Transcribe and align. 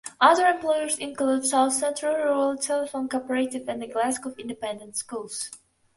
Other 0.19 0.47
employers 0.47 0.97
include 0.97 1.45
South 1.45 1.73
Central 1.73 2.15
Rural 2.15 2.57
Telephone 2.57 3.07
Cooperative 3.07 3.69
and 3.69 3.87
Glasgow 3.93 4.33
Independent 4.39 4.97
Schools. 4.97 5.51